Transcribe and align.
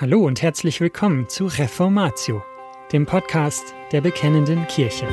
Hallo 0.00 0.24
und 0.24 0.40
herzlich 0.40 0.80
willkommen 0.80 1.28
zu 1.28 1.44
Reformatio, 1.44 2.42
dem 2.90 3.04
Podcast 3.04 3.74
der 3.92 4.00
Bekennenden 4.00 4.66
Kirche. 4.66 5.06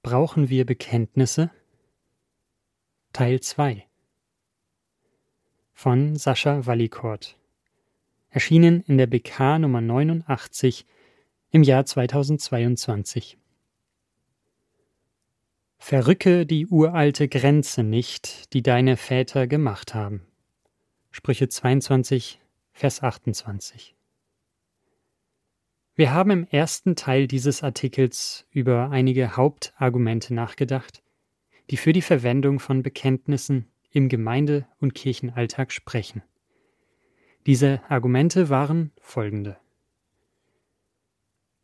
Brauchen 0.00 0.48
wir 0.48 0.64
Bekenntnisse? 0.64 1.50
Teil 3.12 3.40
2 3.40 3.86
von 5.74 6.16
Sascha 6.16 6.64
Wallikort. 6.64 7.36
Erschienen 8.30 8.84
in 8.86 8.96
der 8.96 9.06
BK 9.06 9.58
Nummer 9.58 9.82
89 9.82 10.86
im 11.50 11.62
Jahr 11.62 11.86
2022. 11.86 13.38
Verrücke 15.78 16.44
die 16.44 16.66
uralte 16.66 17.28
Grenze 17.28 17.82
nicht, 17.82 18.52
die 18.52 18.62
deine 18.62 18.96
Väter 18.96 19.46
gemacht 19.46 19.94
haben. 19.94 20.26
Sprüche 21.10 21.48
22, 21.48 22.40
Vers 22.72 23.02
28. 23.02 23.94
Wir 25.94 26.12
haben 26.12 26.30
im 26.30 26.46
ersten 26.46 26.96
Teil 26.96 27.26
dieses 27.26 27.62
Artikels 27.62 28.46
über 28.50 28.90
einige 28.90 29.36
Hauptargumente 29.36 30.34
nachgedacht, 30.34 31.02
die 31.70 31.76
für 31.78 31.94
die 31.94 32.02
Verwendung 32.02 32.60
von 32.60 32.82
Bekenntnissen 32.82 33.70
im 33.90 34.10
Gemeinde- 34.10 34.66
und 34.80 34.94
Kirchenalltag 34.94 35.72
sprechen. 35.72 36.22
Diese 37.46 37.80
Argumente 37.88 38.50
waren 38.50 38.92
folgende. 39.00 39.56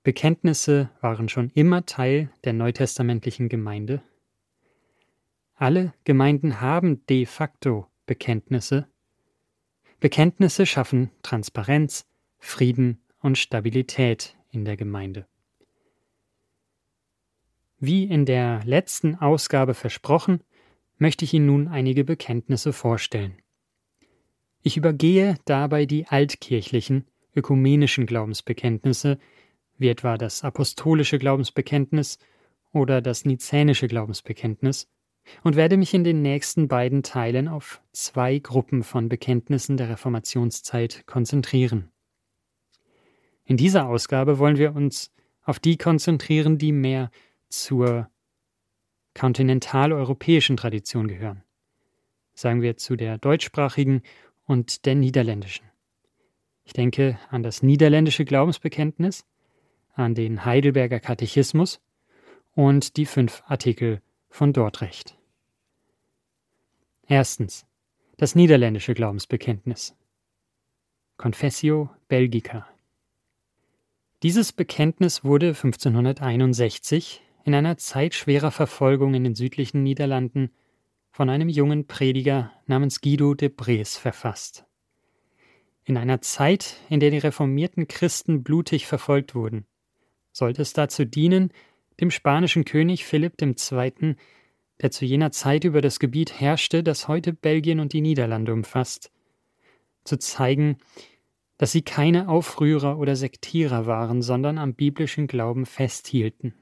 Bekenntnisse 0.05 0.91
waren 1.01 1.31
schon 1.31 1.48
immer 1.55 1.87
Teil 1.87 2.31
der 2.45 2.53
neutestamentlichen 2.53 3.48
Gemeinde. 3.48 4.03
Alle 5.55 5.95
Gemeinden 6.05 6.61
haben 6.61 7.06
de 7.06 7.25
facto 7.25 7.87
Bekenntnisse. 8.05 8.87
Bekenntnisse 10.01 10.67
schaffen 10.67 11.11
Transparenz, 11.23 12.05
Frieden 12.39 13.01
und 13.20 13.39
Stabilität 13.39 14.37
in 14.51 14.67
der 14.67 14.77
Gemeinde. 14.77 15.27
Wie 17.78 18.05
in 18.05 18.27
der 18.27 18.62
letzten 18.65 19.15
Ausgabe 19.15 19.73
versprochen, 19.73 20.43
möchte 20.98 21.25
ich 21.25 21.33
Ihnen 21.33 21.47
nun 21.47 21.69
einige 21.69 22.05
Bekenntnisse 22.05 22.75
vorstellen. 22.75 23.39
Ich 24.61 24.77
übergehe 24.77 25.39
dabei 25.47 25.87
die 25.87 26.06
altkirchlichen, 26.06 27.06
ökumenischen 27.34 28.05
Glaubensbekenntnisse, 28.05 29.19
wie 29.78 29.89
etwa 29.89 30.19
das 30.19 30.44
apostolische 30.44 31.19
Glaubensbekenntnis 31.19 32.19
oder 32.72 33.00
das 33.00 33.25
nizänische 33.25 33.89
Glaubensbekenntnis, 33.89 34.89
und 35.42 35.56
werde 35.56 35.77
mich 35.77 35.94
in 35.94 36.05
den 36.05 36.22
nächsten 36.22 36.69
beiden 36.69 37.03
Teilen 37.03 37.48
auf 37.48 37.81
zwei 37.92 38.39
Gruppen 38.39 38.83
von 38.83 39.08
Bekenntnissen 39.08 39.77
der 39.77 39.89
Reformationszeit 39.89 41.06
konzentrieren. 41.06 41.91
In 43.44 43.56
dieser 43.56 43.89
Ausgabe 43.89 44.39
wollen 44.39 44.58
wir 44.58 44.75
uns 44.75 45.12
auf 45.42 45.58
die 45.58 45.77
konzentrieren, 45.77 46.59
die 46.59 46.72
mehr 46.72 47.11
zur 47.48 48.09
kontinentaleuropäischen 49.14 50.56
Tradition 50.56 51.09
gehören. 51.09 51.44
Sagen 52.34 52.62
wir 52.62 52.77
zu 52.77 52.97
der 52.97 53.19
deutschsprachigen 53.19 54.03
und 54.44 54.86
der 54.86 54.94
niederländischen. 54.94 55.66
Ich 56.64 56.72
denke 56.72 57.19
an 57.31 57.42
das 57.42 57.62
niederländische 57.62 58.25
Glaubensbekenntnis, 58.25 59.25
an 59.95 60.14
den 60.14 60.45
Heidelberger 60.45 61.00
Katechismus 61.00 61.81
und 62.55 62.97
die 62.97 63.06
fünf 63.06 63.42
Artikel 63.47 64.00
von 64.28 64.53
Dortrecht. 64.53 65.17
Erstens. 67.06 67.66
Das 68.16 68.34
niederländische 68.34 68.94
Glaubensbekenntnis. 68.94 69.97
Confessio 71.16 71.91
Belgica. 72.09 72.66
Dieses 74.22 74.53
Bekenntnis 74.53 75.25
wurde 75.25 75.49
1561 75.49 77.22
in 77.44 77.55
einer 77.55 77.76
Zeit 77.76 78.15
schwerer 78.15 78.50
Verfolgung 78.50 79.15
in 79.15 79.25
den 79.25 79.34
südlichen 79.34 79.82
Niederlanden 79.82 80.50
von 81.11 81.28
einem 81.28 81.49
jungen 81.49 81.87
Prediger 81.87 82.53
namens 82.66 83.00
Guido 83.00 83.34
de 83.34 83.49
Brees 83.49 83.97
verfasst. 83.97 84.65
In 85.84 85.97
einer 85.97 86.22
Zeit, 86.22 86.76
in 86.88 87.00
der 87.00 87.11
die 87.11 87.19
reformierten 87.19 87.87
Christen 87.87 88.43
blutig 88.43 88.87
verfolgt 88.87 89.34
wurden, 89.34 89.66
sollte 90.34 90.62
es 90.62 90.72
dazu 90.72 91.06
dienen, 91.06 91.50
dem 92.00 92.11
spanischen 92.11 92.65
König 92.65 93.05
Philipp 93.05 93.41
II., 93.41 94.17
der 94.83 94.91
zu 94.91 95.05
jener 95.05 95.31
Zeit 95.31 95.65
über 95.65 95.81
das 95.81 96.00
Gebiet 96.00 96.41
herrschte, 96.41 96.83
das 96.83 97.06
heute 97.06 97.33
Belgien 97.33 97.78
und 97.78 97.93
die 97.93 98.00
Niederlande 98.00 98.53
umfasst, 98.53 99.12
zu 100.03 100.19
zeigen, 100.19 100.78
dass 101.56 101.71
sie 101.71 101.83
keine 101.83 102.28
Aufrührer 102.28 102.99
oder 102.99 103.15
Sektierer 103.15 103.87
waren, 103.87 104.21
sondern 104.21 104.59
am 104.59 104.75
biblischen 104.75 105.28
Glauben 105.28 105.65
festhielten. 105.67 106.55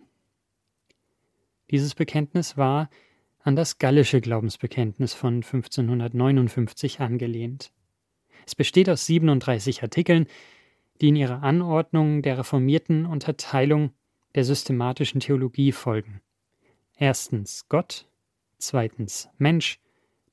Dieses 1.70 1.94
Bekenntnis 1.94 2.58
war 2.58 2.90
an 3.40 3.56
das 3.56 3.78
gallische 3.78 4.20
Glaubensbekenntnis 4.20 5.14
von 5.14 5.36
1559 5.36 7.00
angelehnt. 7.00 7.72
Es 8.46 8.54
besteht 8.54 8.90
aus 8.90 9.06
37 9.06 9.82
Artikeln, 9.82 10.26
die 11.02 11.08
in 11.08 11.16
ihrer 11.16 11.42
Anordnung 11.42 12.22
der 12.22 12.38
reformierten 12.38 13.06
Unterteilung 13.06 13.90
der 14.36 14.44
systematischen 14.44 15.20
Theologie 15.20 15.72
folgen. 15.72 16.22
Erstens 16.96 17.68
Gott, 17.68 18.06
zweitens 18.58 19.28
Mensch, 19.36 19.80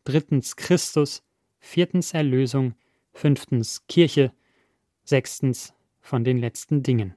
drittens 0.03 0.55
Christus, 0.55 1.23
viertens 1.59 2.13
Erlösung, 2.13 2.75
fünftens 3.11 3.87
Kirche, 3.87 4.31
sechstens 5.03 5.73
von 6.01 6.23
den 6.23 6.37
letzten 6.37 6.83
Dingen. 6.83 7.15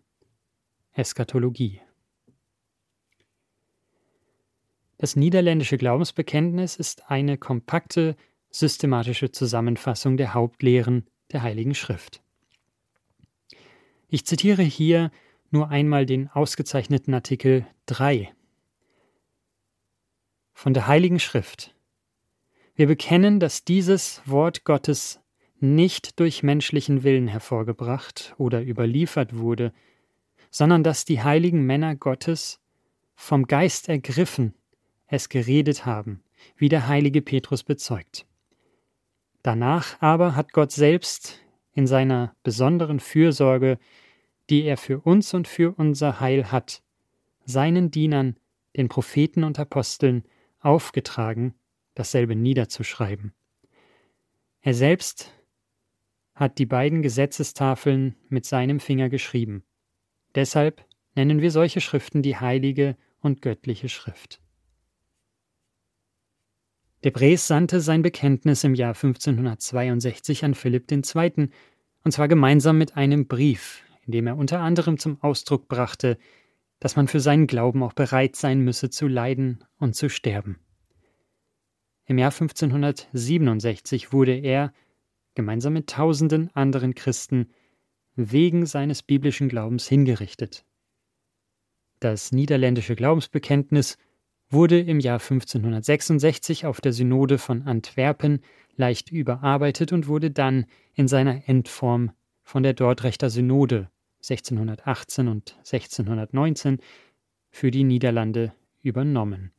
Eschatologie. 0.92 1.82
Das 4.96 5.14
niederländische 5.14 5.76
Glaubensbekenntnis 5.76 6.76
ist 6.76 7.10
eine 7.10 7.36
kompakte, 7.36 8.16
systematische 8.50 9.30
Zusammenfassung 9.30 10.16
der 10.16 10.32
Hauptlehren 10.32 11.06
der 11.32 11.42
Heiligen 11.42 11.74
Schrift. 11.74 12.22
Ich 14.15 14.27
zitiere 14.27 14.62
hier 14.62 15.11
nur 15.50 15.71
einmal 15.71 16.05
den 16.05 16.28
ausgezeichneten 16.28 17.15
Artikel 17.15 17.67
3 17.87 18.31
von 20.53 20.75
der 20.75 20.87
Heiligen 20.87 21.19
Schrift. 21.19 21.75
Wir 22.75 22.89
bekennen, 22.89 23.41
dass 23.41 23.65
dieses 23.65 24.21
Wort 24.27 24.65
Gottes 24.65 25.19
nicht 25.61 26.21
durch 26.21 26.43
menschlichen 26.43 27.05
Willen 27.05 27.27
hervorgebracht 27.27 28.34
oder 28.37 28.62
überliefert 28.62 29.39
wurde, 29.39 29.73
sondern 30.50 30.84
dass 30.84 31.06
die 31.06 31.23
heiligen 31.23 31.65
Männer 31.65 31.97
Gottes 31.97 32.61
vom 33.15 33.47
Geist 33.47 33.89
ergriffen 33.89 34.53
es 35.06 35.31
geredet 35.31 35.87
haben, 35.87 36.23
wie 36.59 36.69
der 36.69 36.87
heilige 36.87 37.23
Petrus 37.23 37.62
bezeugt. 37.62 38.27
Danach 39.43 39.97
aber 40.03 40.37
hat 40.37 40.53
Gott 40.53 40.71
selbst 40.71 41.39
in 41.73 41.87
seiner 41.87 42.37
besonderen 42.43 43.00
Fürsorge 43.00 43.79
die 44.52 44.64
er 44.64 44.76
für 44.76 45.00
uns 45.00 45.32
und 45.32 45.48
für 45.48 45.72
unser 45.78 46.20
Heil 46.20 46.52
hat, 46.52 46.82
seinen 47.46 47.90
Dienern, 47.90 48.36
den 48.76 48.90
Propheten 48.90 49.44
und 49.44 49.58
Aposteln, 49.58 50.24
aufgetragen, 50.60 51.54
dasselbe 51.94 52.36
niederzuschreiben. 52.36 53.32
Er 54.60 54.74
selbst 54.74 55.32
hat 56.34 56.58
die 56.58 56.66
beiden 56.66 57.00
Gesetzestafeln 57.00 58.14
mit 58.28 58.44
seinem 58.44 58.78
Finger 58.78 59.08
geschrieben. 59.08 59.64
Deshalb 60.34 60.84
nennen 61.14 61.40
wir 61.40 61.50
solche 61.50 61.81
Schriften 61.81 62.20
die 62.20 62.37
heilige 62.37 62.98
und 63.20 63.40
göttliche 63.40 63.88
Schrift. 63.88 64.43
De 67.05 67.10
Bres 67.10 67.46
sandte 67.46 67.81
sein 67.81 68.02
Bekenntnis 68.02 68.64
im 68.64 68.75
Jahr 68.75 68.94
1562 68.94 70.44
an 70.44 70.52
Philipp 70.52 70.93
II., 70.93 71.48
und 72.05 72.12
zwar 72.12 72.28
gemeinsam 72.28 72.76
mit 72.76 72.98
einem 72.98 73.26
Brief, 73.26 73.82
indem 74.06 74.26
er 74.26 74.37
unter 74.37 74.60
anderem 74.60 74.99
zum 74.99 75.22
Ausdruck 75.22 75.69
brachte, 75.69 76.19
dass 76.81 76.96
man 76.96 77.08
für 77.08 77.20
seinen 77.20 77.46
Glauben 77.46 77.82
auch 77.82 77.93
bereit 77.93 78.37
sein 78.37 78.60
müsse 78.60 78.90
zu 78.90 79.06
leiden 79.06 79.64
und 79.78 79.94
zu 79.94 80.08
sterben. 80.08 80.58
Im 82.06 82.19
Jahr 82.19 82.32
1567 82.32 84.12
wurde 84.12 84.37
er, 84.37 84.72
gemeinsam 85.34 85.75
mit 85.75 85.88
tausenden 85.88 86.50
anderen 86.54 86.94
Christen, 86.94 87.50
wegen 88.16 88.66
seines 88.66 89.02
biblischen 89.02 89.49
Glaubens 89.49 89.88
hingerichtet. 89.88 90.64
Das 92.00 92.32
niederländische 92.32 92.96
Glaubensbekenntnis 92.96 93.96
wurde 94.50 94.81
im 94.81 95.00
Jahr 95.00 95.20
1566 95.20 96.66
auf 96.66 96.81
der 96.81 96.93
Synode 96.93 97.38
von 97.38 97.62
Antwerpen 97.62 98.40
leicht 98.76 99.10
überarbeitet 99.10 99.93
und 99.93 100.08
wurde 100.08 100.31
dann 100.31 100.66
in 100.94 101.08
seiner 101.08 101.48
Endform 101.48 102.10
von 102.43 102.62
der 102.62 102.75
Dortrechter 102.75 103.31
Synode 103.31 103.91
1618 104.23 105.29
und 105.29 105.56
1619 105.59 106.79
für 107.50 107.71
die 107.71 107.85
Niederlande 107.85 108.55
übernommen. 108.83 109.53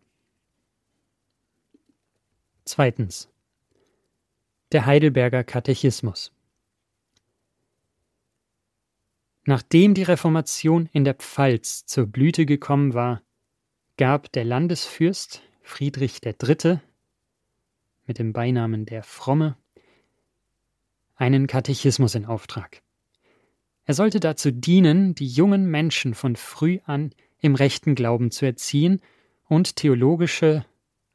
Zweitens. 2.65 3.29
Der 4.71 4.85
Heidelberger 4.85 5.43
Katechismus. 5.43 6.31
Nachdem 9.45 9.93
die 9.93 10.03
Reformation 10.03 10.89
in 10.93 11.03
der 11.03 11.15
Pfalz 11.15 11.85
zur 11.85 12.07
Blüte 12.07 12.45
gekommen 12.45 12.93
war, 12.93 13.21
gab 13.97 14.31
der 14.31 14.45
Landesfürst 14.45 15.43
Friedrich 15.61 16.21
III. 16.25 16.79
mit 18.05 18.19
dem 18.19 18.33
Beinamen 18.33 18.85
der 18.85 19.03
Fromme 19.03 19.57
einen 21.23 21.47
Katechismus 21.47 22.15
in 22.15 22.25
Auftrag. 22.25 22.81
Er 23.85 23.93
sollte 23.93 24.19
dazu 24.19 24.51
dienen, 24.51 25.15
die 25.15 25.25
jungen 25.25 25.71
Menschen 25.71 26.15
von 26.15 26.35
früh 26.35 26.79
an 26.83 27.11
im 27.39 27.55
rechten 27.55 27.95
Glauben 27.95 28.29
zu 28.29 28.45
erziehen 28.45 28.99
und 29.47 29.77
theologische 29.77 30.65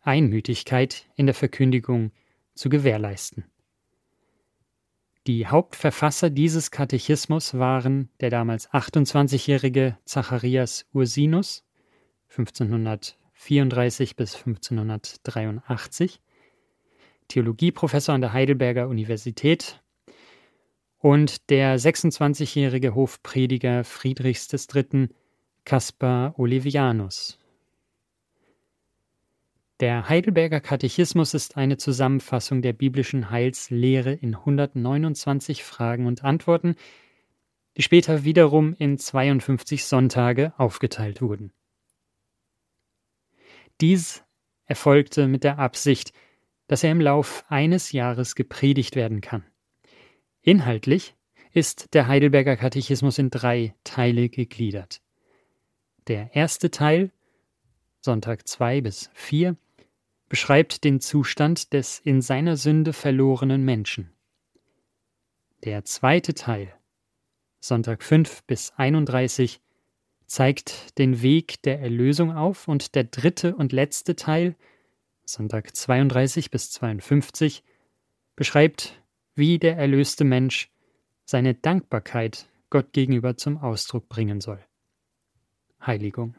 Einmütigkeit 0.01 1.07
in 1.15 1.27
der 1.27 1.35
Verkündigung 1.35 2.13
zu 2.55 2.71
gewährleisten. 2.71 3.45
Die 5.27 5.47
Hauptverfasser 5.47 6.31
dieses 6.31 6.71
Katechismus 6.71 7.53
waren 7.59 8.09
der 8.21 8.31
damals 8.31 8.71
28-jährige 8.71 9.99
Zacharias 10.07 10.87
Ursinus 10.95 11.65
1534 12.31 14.17
bis 14.17 14.37
1583, 14.37 16.23
Theologieprofessor 17.29 18.15
an 18.15 18.23
der 18.23 18.33
Heidelberger 18.33 18.89
Universität 18.89 19.83
und 20.99 21.49
der 21.51 21.79
26-jährige 21.79 22.95
Hofprediger 22.95 23.85
Friedrichs 23.85 24.49
III. 24.53 25.09
Caspar 25.65 26.39
Olevianus. 26.39 27.39
Der 29.81 30.09
Heidelberger 30.09 30.61
Katechismus 30.61 31.35
ist 31.35 31.57
eine 31.57 31.77
Zusammenfassung 31.77 32.63
der 32.63 32.73
biblischen 32.73 33.31
Heilslehre 33.31 34.13
in 34.13 34.35
129 34.35 35.63
Fragen 35.63 36.07
und 36.07 36.25
Antworten, 36.25 36.75
die 37.77 37.83
später 37.83 38.25
wiederum 38.25 38.75
in 38.77 38.99
52 38.99 39.85
Sonntage 39.85 40.53
aufgeteilt 40.57 41.23
wurden. 41.23 41.53
Dies 43.81 44.25
erfolgte 44.65 45.29
mit 45.29 45.45
der 45.45 45.61
Absicht, 45.61 46.13
dass 46.67 46.83
er 46.83 46.91
im 46.91 47.01
Lauf 47.01 47.45
eines 47.49 47.93
Jahres 47.93 48.35
gepredigt 48.35 48.97
werden 48.97 49.21
kann. 49.21 49.45
Inhaltlich 50.43 51.15
ist 51.53 51.95
der 51.95 52.07
Heidelberger 52.07 52.57
Katechismus 52.57 53.19
in 53.19 53.31
drei 53.31 53.75
Teile 53.85 54.29
gegliedert. 54.29 55.01
Der 56.07 56.35
erste 56.35 56.71
Teil, 56.71 57.11
Sonntag 58.01 58.47
2 58.47 58.81
bis 58.81 59.11
4, 59.15 59.57
beschreibt 60.29 60.85
den 60.85 61.01
Zustand 61.01 61.73
des 61.73 61.99
in 61.99 62.23
seiner 62.23 62.57
Sünde 62.57 62.93
verlorenen 62.93 63.65
Menschen. 63.65 64.13
Der 65.65 65.85
zweite 65.85 66.35
Teil, 66.35 66.73
Sonntag 67.61 68.03
5 68.03 68.45
bis 68.45 68.73
31, 68.77 69.61
zeigt 70.27 70.99
den 70.99 71.23
Weg 71.23 71.63
der 71.63 71.81
Erlösung 71.81 72.33
auf 72.33 72.69
und 72.69 72.95
der 72.95 73.05
dritte 73.05 73.57
und 73.57 73.73
letzte 73.73 74.15
Teil, 74.15 74.55
Sonntag 75.25 75.75
32 75.75 76.51
bis 76.51 76.71
52, 76.71 77.65
beschreibt 78.37 79.03
wie 79.39 79.59
der 79.59 79.77
erlöste 79.77 80.25
Mensch 80.25 80.71
seine 81.25 81.55
Dankbarkeit 81.55 82.49
Gott 82.71 82.93
gegenüber 82.93 83.37
zum 83.37 83.57
Ausdruck 83.57 84.09
bringen 84.09 84.41
soll. 84.41 84.59
Heiligung. 85.81 86.35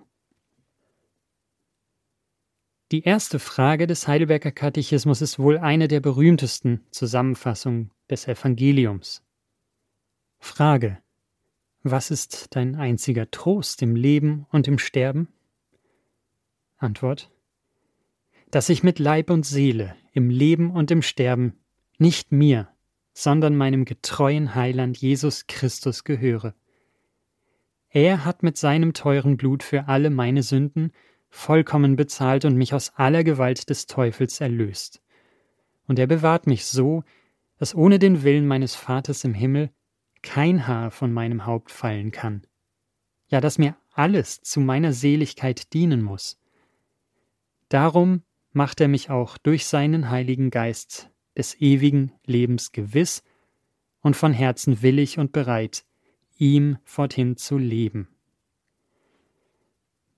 Die 2.91 3.03
erste 3.03 3.39
Frage 3.39 3.87
des 3.87 4.07
Heidelberger 4.07 4.51
Katechismus 4.51 5.21
ist 5.21 5.39
wohl 5.39 5.57
eine 5.57 5.87
der 5.87 6.01
berühmtesten 6.01 6.83
Zusammenfassungen 6.91 7.91
des 8.09 8.27
Evangeliums. 8.27 9.23
Frage. 10.39 10.97
Was 11.83 12.11
ist 12.11 12.55
dein 12.55 12.75
einziger 12.75 13.31
Trost 13.31 13.81
im 13.81 13.95
Leben 13.95 14.45
und 14.51 14.67
im 14.67 14.77
Sterben? 14.77 15.29
Antwort. 16.77 17.31
Dass 18.51 18.67
ich 18.67 18.83
mit 18.83 18.99
Leib 18.99 19.29
und 19.29 19.45
Seele 19.45 19.95
im 20.11 20.29
Leben 20.29 20.71
und 20.71 20.91
im 20.91 21.01
Sterben 21.01 21.53
nicht 21.97 22.31
mir, 22.31 22.67
sondern 23.13 23.55
meinem 23.55 23.85
getreuen 23.85 24.55
Heiland 24.55 24.97
Jesus 24.97 25.47
Christus 25.47 26.03
gehöre. 26.03 26.53
Er 27.89 28.23
hat 28.23 28.43
mit 28.43 28.57
seinem 28.57 28.93
teuren 28.93 29.37
Blut 29.37 29.63
für 29.63 29.87
alle 29.87 30.09
meine 30.09 30.43
Sünden 30.43 30.91
vollkommen 31.29 31.95
bezahlt 31.95 32.45
und 32.45 32.55
mich 32.55 32.73
aus 32.73 32.93
aller 32.95 33.23
Gewalt 33.23 33.69
des 33.69 33.87
Teufels 33.87 34.41
erlöst. 34.41 35.01
Und 35.87 35.97
er 35.97 36.07
bewahrt 36.07 36.47
mich 36.47 36.65
so, 36.65 37.03
dass 37.57 37.75
ohne 37.75 37.99
den 37.99 38.23
Willen 38.23 38.47
meines 38.47 38.75
Vaters 38.75 39.23
im 39.23 39.33
Himmel 39.33 39.71
kein 40.21 40.67
Haar 40.67 40.91
von 40.91 41.11
meinem 41.11 41.45
Haupt 41.45 41.71
fallen 41.71 42.11
kann. 42.11 42.45
Ja, 43.27 43.41
dass 43.41 43.57
mir 43.57 43.75
alles 43.91 44.41
zu 44.41 44.59
meiner 44.59 44.93
Seligkeit 44.93 45.73
dienen 45.73 46.01
muss. 46.01 46.39
Darum 47.69 48.23
macht 48.51 48.81
er 48.81 48.87
mich 48.87 49.09
auch 49.09 49.37
durch 49.37 49.65
seinen 49.65 50.09
Heiligen 50.09 50.49
Geist 50.49 51.11
des 51.39 51.59
ewigen 51.61 52.11
Lebens 52.25 52.73
gewiss 52.73 53.23
und 54.01 54.15
von 54.15 54.33
Herzen 54.33 54.81
willig 54.81 55.17
und 55.17 55.31
bereit, 55.31 55.85
ihm 56.37 56.77
forthin 56.83 57.37
zu 57.37 57.57
leben. 57.57 58.09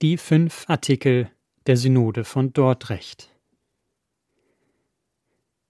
Die 0.02 0.18
fünf 0.18 0.66
Artikel 0.68 1.30
der 1.68 1.78
Synode 1.78 2.24
von 2.24 2.54
Dordrecht. 2.54 3.30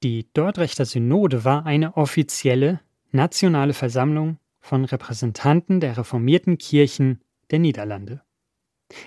Die 0.03 0.25
Dordrechter 0.33 0.86
Synode 0.86 1.44
war 1.44 1.65
eine 1.65 1.97
offizielle 1.97 2.80
nationale 3.12 3.74
Versammlung 3.74 4.38
von 4.62 4.86
Repräsentanten 4.86 5.81
der 5.81 5.97
reformierten 5.97 6.57
Kirchen 6.57 7.19
der 7.51 7.59
Niederlande. 7.59 8.21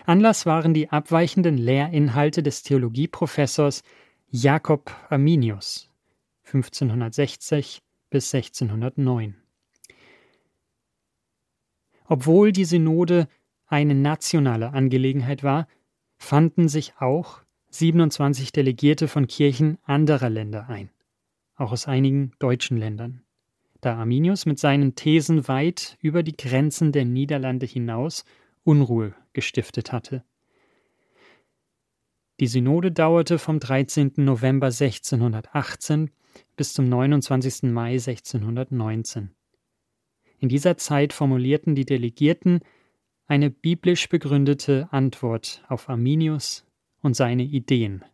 Anlass 0.04 0.44
waren 0.44 0.74
die 0.74 0.90
abweichenden 0.90 1.56
Lehrinhalte 1.56 2.42
des 2.42 2.62
Theologieprofessors 2.62 3.82
Jakob 4.30 4.94
Arminius 5.08 5.93
1560 6.44 7.82
bis 8.10 8.34
1609. 8.34 9.36
Obwohl 12.06 12.52
die 12.52 12.64
Synode 12.64 13.28
eine 13.66 13.94
nationale 13.94 14.72
Angelegenheit 14.72 15.42
war, 15.42 15.66
fanden 16.18 16.68
sich 16.68 16.94
auch 17.00 17.40
27 17.70 18.52
Delegierte 18.52 19.08
von 19.08 19.26
Kirchen 19.26 19.78
anderer 19.82 20.30
Länder 20.30 20.68
ein, 20.68 20.90
auch 21.56 21.72
aus 21.72 21.88
einigen 21.88 22.32
deutschen 22.38 22.76
Ländern. 22.76 23.22
Da 23.80 23.96
Arminius 23.96 24.46
mit 24.46 24.58
seinen 24.58 24.94
Thesen 24.94 25.48
weit 25.48 25.98
über 26.00 26.22
die 26.22 26.36
Grenzen 26.36 26.92
der 26.92 27.04
Niederlande 27.04 27.66
hinaus 27.66 28.24
Unruhe 28.62 29.14
gestiftet 29.32 29.92
hatte. 29.92 30.24
Die 32.40 32.46
Synode 32.46 32.90
dauerte 32.90 33.38
vom 33.38 33.60
13. 33.60 34.12
November 34.16 34.68
1618 34.68 36.10
bis 36.56 36.74
zum 36.74 36.88
29. 36.88 37.64
Mai 37.64 37.92
1619. 37.92 39.30
In 40.38 40.48
dieser 40.48 40.76
Zeit 40.76 41.12
formulierten 41.12 41.74
die 41.74 41.84
Delegierten 41.84 42.60
eine 43.26 43.50
biblisch 43.50 44.08
begründete 44.08 44.88
Antwort 44.90 45.64
auf 45.68 45.88
Arminius 45.88 46.66
und 47.00 47.14
seine 47.14 47.44
Ideen. 47.44 48.04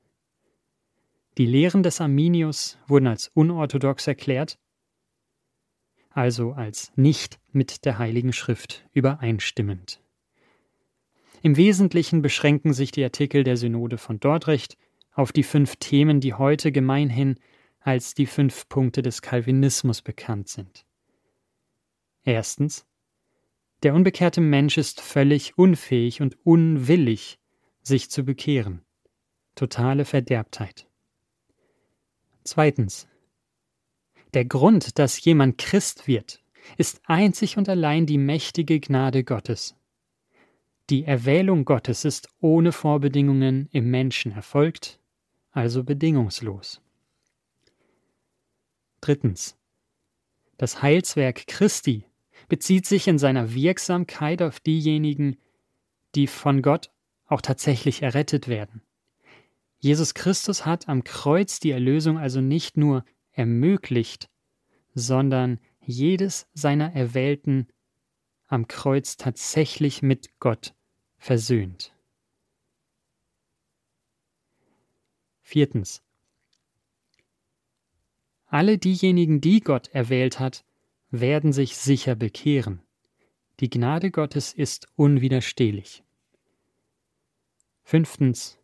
Die 1.39 1.47
Lehren 1.47 1.83
des 1.83 2.00
Arminius 2.00 2.79
wurden 2.87 3.07
als 3.07 3.29
unorthodox 3.29 4.07
erklärt, 4.07 4.59
also 6.11 6.53
als 6.53 6.93
nicht 6.97 7.41
mit 7.53 7.85
der 7.85 7.99
Heiligen 7.99 8.33
Schrift 8.33 8.87
übereinstimmend. 8.93 10.03
Im 11.43 11.57
Wesentlichen 11.57 12.21
beschränken 12.21 12.73
sich 12.75 12.91
die 12.91 13.05
Artikel 13.05 13.45
der 13.45 13.57
Synode 13.57 13.97
von 13.97 14.21
Dordrecht 14.21 14.77
auf 15.12 15.33
die 15.33 15.43
fünf 15.43 15.77
Themen, 15.77 16.21
die 16.21 16.35
heute 16.35 16.73
gemeinhin 16.73 17.37
als 17.81 18.15
die 18.15 18.27
fünf 18.27 18.69
Punkte 18.69 19.03
des 19.03 19.23
Calvinismus 19.23 20.03
bekannt 20.03 20.49
sind. 20.49 20.85
Erstens. 22.23 22.87
Der 23.83 23.95
unbekehrte 23.95 24.43
Mensch 24.43 24.77
ist 24.77 25.01
völlig 25.01 25.57
unfähig 25.57 26.21
und 26.21 26.37
unwillig, 26.45 27.39
sich 27.83 28.11
zu 28.11 28.25
bekehren. 28.25 28.83
Totale 29.55 30.05
Verderbtheit. 30.05 30.87
Zweitens. 32.45 33.09
Der 34.35 34.45
Grund, 34.45 34.99
dass 34.99 35.25
jemand 35.25 35.59
Christ 35.59 36.07
wird, 36.07 36.43
ist 36.77 37.01
einzig 37.07 37.57
und 37.57 37.69
allein 37.69 38.07
die 38.07 38.19
mächtige 38.19 38.79
Gnade 38.81 39.25
Gottes. 39.25 39.77
Die 40.91 41.05
Erwählung 41.05 41.65
Gottes 41.65 42.05
ist 42.05 42.29
ohne 42.41 42.73
Vorbedingungen 42.73 43.69
im 43.73 43.91
Menschen 43.91 44.33
erfolgt, 44.33 45.01
also 45.53 45.85
bedingungslos. 45.85 46.83
Drittens. 49.00 49.57
Das 50.57 50.83
Heilswerk 50.83 51.47
Christi 51.47 52.04
bezieht 52.49 52.87
sich 52.87 53.09
in 53.09 53.19
seiner 53.19 53.54
Wirksamkeit 53.54 54.42
auf 54.42 54.61
diejenigen, 54.61 55.37
die 56.14 56.26
von 56.26 56.62
Gott 56.62 56.90
auch 57.26 57.40
tatsächlich 57.40 58.02
errettet 58.02 58.49
werden. 58.49 58.83
Jesus 59.78 60.12
Christus 60.12 60.66
hat 60.66 60.88
am 60.88 61.04
Kreuz 61.04 61.61
die 61.61 61.71
Erlösung 61.71 62.19
also 62.19 62.40
nicht 62.40 62.76
nur 62.76 63.04
ermöglicht, 63.33 64.28
sondern 64.95 65.59
jedes 65.80 66.49
seiner 66.52 66.95
Erwählten 66.95 67.69
am 68.47 68.69
Kreuz 68.69 69.16
tatsächlich 69.16 70.02
mit 70.02 70.38
Gott 70.40 70.75
versöhnt. 71.16 71.95
Viertens. 75.40 76.02
Alle 78.52 78.78
diejenigen, 78.78 79.40
die 79.40 79.61
Gott 79.61 79.87
erwählt 79.92 80.40
hat, 80.40 80.64
werden 81.12 81.52
sich 81.52 81.76
sicher 81.76 82.16
bekehren. 82.16 82.83
Die 83.61 83.71
Gnade 83.71 84.11
Gottes 84.11 84.52
ist 84.52 84.88
unwiderstehlich. 84.97 86.02
Fünftens. 87.85 88.59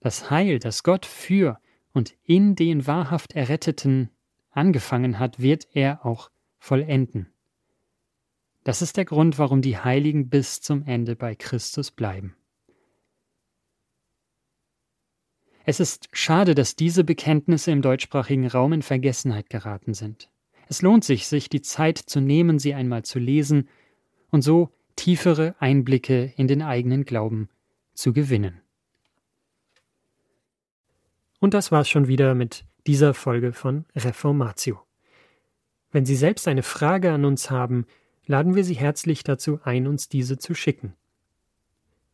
Das 0.00 0.30
Heil, 0.30 0.58
das 0.58 0.84
Gott 0.84 1.04
für 1.04 1.60
und 1.92 2.14
in 2.24 2.56
den 2.56 2.86
wahrhaft 2.86 3.34
Erretteten 3.34 4.08
angefangen 4.52 5.18
hat, 5.18 5.38
wird 5.38 5.68
er 5.74 6.06
auch 6.06 6.30
vollenden. 6.58 7.30
Das 8.64 8.80
ist 8.80 8.96
der 8.96 9.04
Grund, 9.04 9.38
warum 9.38 9.60
die 9.60 9.76
Heiligen 9.76 10.30
bis 10.30 10.62
zum 10.62 10.82
Ende 10.82 11.14
bei 11.14 11.34
Christus 11.34 11.90
bleiben. 11.90 12.37
Es 15.68 15.80
ist 15.80 16.08
schade, 16.12 16.54
dass 16.54 16.76
diese 16.76 17.04
Bekenntnisse 17.04 17.70
im 17.72 17.82
deutschsprachigen 17.82 18.46
Raum 18.46 18.72
in 18.72 18.80
Vergessenheit 18.80 19.50
geraten 19.50 19.92
sind. 19.92 20.30
Es 20.66 20.80
lohnt 20.80 21.04
sich, 21.04 21.26
sich 21.26 21.50
die 21.50 21.60
Zeit 21.60 21.98
zu 21.98 22.22
nehmen, 22.22 22.58
sie 22.58 22.72
einmal 22.72 23.02
zu 23.02 23.18
lesen 23.18 23.68
und 24.30 24.40
so 24.40 24.70
tiefere 24.96 25.56
Einblicke 25.58 26.32
in 26.38 26.48
den 26.48 26.62
eigenen 26.62 27.04
Glauben 27.04 27.50
zu 27.92 28.14
gewinnen. 28.14 28.62
Und 31.38 31.52
das 31.52 31.70
war's 31.70 31.90
schon 31.90 32.08
wieder 32.08 32.34
mit 32.34 32.64
dieser 32.86 33.12
Folge 33.12 33.52
von 33.52 33.84
Reformatio. 33.94 34.80
Wenn 35.92 36.06
Sie 36.06 36.16
selbst 36.16 36.48
eine 36.48 36.62
Frage 36.62 37.12
an 37.12 37.26
uns 37.26 37.50
haben, 37.50 37.84
laden 38.24 38.54
wir 38.54 38.64
Sie 38.64 38.76
herzlich 38.76 39.22
dazu 39.22 39.60
ein, 39.64 39.86
uns 39.86 40.08
diese 40.08 40.38
zu 40.38 40.54
schicken. 40.54 40.94